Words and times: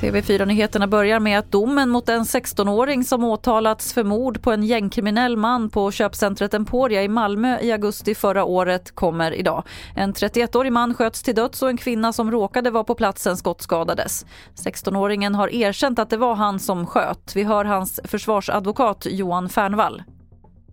TV4-nyheterna 0.00 0.86
börjar 0.86 1.20
med 1.20 1.38
att 1.38 1.52
domen 1.52 1.88
mot 1.88 2.08
en 2.08 2.22
16-åring 2.22 3.04
som 3.04 3.24
åtalats 3.24 3.92
för 3.92 4.04
mord 4.04 4.42
på 4.42 4.52
en 4.52 4.62
gängkriminell 4.62 5.36
man 5.36 5.70
på 5.70 5.90
köpcentret 5.90 6.54
Emporia 6.54 7.02
i 7.02 7.08
Malmö 7.08 7.60
i 7.60 7.72
augusti 7.72 8.14
förra 8.14 8.44
året 8.44 8.94
kommer 8.94 9.32
idag. 9.32 9.64
En 9.96 10.14
31-årig 10.14 10.72
man 10.72 10.94
sköts 10.94 11.22
till 11.22 11.34
döds 11.34 11.62
och 11.62 11.68
en 11.68 11.76
kvinna 11.76 12.12
som 12.12 12.30
råkade 12.30 12.70
vara 12.70 12.84
på 12.84 12.94
platsen 12.94 13.36
skottskadades. 13.36 14.26
16-åringen 14.64 15.34
har 15.34 15.54
erkänt 15.54 15.98
att 15.98 16.10
det 16.10 16.16
var 16.16 16.34
han 16.34 16.58
som 16.58 16.86
sköt. 16.86 17.36
Vi 17.36 17.42
hör 17.42 17.64
hans 17.64 18.00
försvarsadvokat 18.04 19.06
Johan 19.10 19.48
Fernvall. 19.48 20.02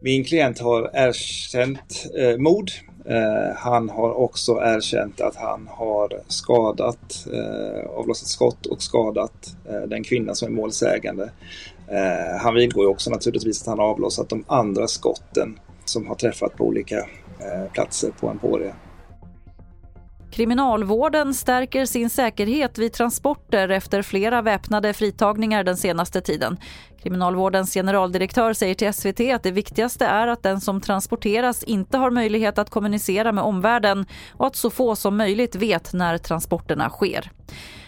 Min 0.02 0.24
klient 0.24 0.60
har 0.60 0.92
erkänt 0.94 2.06
eh, 2.20 2.38
mord 2.38 2.72
Eh, 3.10 3.56
han 3.56 3.90
har 3.90 4.14
också 4.14 4.52
erkänt 4.52 5.22
att 5.22 5.36
han 5.36 5.68
har 5.72 6.22
skadat, 6.28 7.28
eh, 7.34 7.90
avlossat 7.90 8.28
skott 8.28 8.66
och 8.66 8.82
skadat 8.82 9.56
eh, 9.70 9.82
den 9.82 10.04
kvinna 10.04 10.36
som 10.36 10.48
är 10.48 10.52
målsägande. 10.52 11.32
Eh, 11.88 12.38
han 12.40 12.54
vidgår 12.56 12.84
ju 12.84 12.90
också 12.90 13.10
naturligtvis 13.10 13.62
att 13.62 13.68
han 13.68 13.80
har 13.80 13.86
avlossat 13.86 14.30
de 14.30 14.44
andra 14.48 14.88
skotten 14.88 15.60
som 15.86 16.08
har 16.08 16.16
träffat 16.16 16.56
på 16.56 16.66
olika 16.66 16.98
eh, 17.40 17.72
platser 17.74 18.12
på 18.20 18.28
Emporia. 18.30 18.74
Kriminalvården 20.38 21.34
stärker 21.34 21.86
sin 21.86 22.10
säkerhet 22.10 22.78
vid 22.78 22.94
transporter 22.94 23.70
efter 23.70 24.02
flera 24.02 24.42
väpnade 24.42 24.94
fritagningar 24.94 25.64
den 25.64 25.78
senaste 25.78 26.22
tiden. 26.22 26.58
Kriminalvårdens 27.04 27.74
generaldirektör 27.74 28.54
säger 28.54 28.76
till 28.76 28.94
SVT 28.94 29.20
att 29.36 29.44
det 29.44 29.52
viktigaste 29.52 30.06
är 30.06 30.28
att 30.28 30.44
den 30.44 30.62
som 30.62 30.82
transporteras 30.82 31.64
inte 31.64 31.98
har 31.98 32.12
möjlighet 32.12 32.58
att 32.58 32.70
kommunicera 32.70 33.32
med 33.32 33.44
omvärlden 33.44 34.06
och 34.32 34.48
att 34.48 34.56
så 34.56 34.70
få 34.70 34.96
som 34.96 35.18
möjligt 35.18 35.56
vet 35.56 35.94
när 35.94 36.18
transporterna 36.18 36.90
sker. 36.90 37.32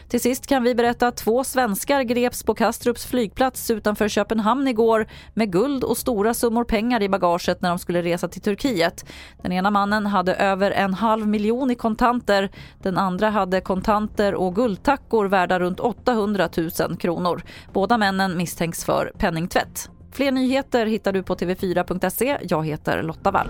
Till 0.09 0.21
sist 0.21 0.47
kan 0.47 0.63
vi 0.63 0.75
berätta 0.75 1.07
att 1.07 1.17
två 1.17 1.43
svenskar 1.43 2.01
greps 2.01 2.43
på 2.43 2.53
Kastrups 2.53 3.05
flygplats 3.05 3.71
utanför 3.71 4.07
Köpenhamn 4.07 4.67
igår 4.67 5.07
med 5.33 5.51
guld 5.51 5.83
och 5.83 5.97
stora 5.97 6.33
summor 6.33 6.63
pengar 6.63 7.01
i 7.01 7.09
bagaget 7.09 7.61
när 7.61 7.69
de 7.69 7.79
skulle 7.79 8.01
resa 8.01 8.27
till 8.27 8.41
Turkiet. 8.41 9.05
Den 9.41 9.51
ena 9.51 9.71
mannen 9.71 10.05
hade 10.05 10.35
över 10.35 10.71
en 10.71 10.93
halv 10.93 11.27
miljon 11.27 11.71
i 11.71 11.75
kontanter. 11.75 12.51
Den 12.81 12.97
andra 12.97 13.29
hade 13.29 13.61
kontanter 13.61 14.35
och 14.35 14.55
guldtackor 14.55 15.25
värda 15.25 15.59
runt 15.59 15.79
800 15.79 16.49
000 16.57 16.97
kronor. 16.97 17.41
Båda 17.73 17.97
männen 17.97 18.37
misstänks 18.37 18.85
för 18.85 19.11
penningtvätt. 19.17 19.89
Fler 20.11 20.31
nyheter 20.31 20.85
hittar 20.85 21.13
du 21.13 21.23
på 21.23 21.35
tv4.se. 21.35 22.37
Jag 22.41 22.65
heter 22.65 23.03
Lotta 23.03 23.31
Wall. 23.31 23.49